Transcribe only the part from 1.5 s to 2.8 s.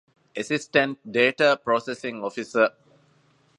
ޕްރޮސެސިންގ އޮފިސަރ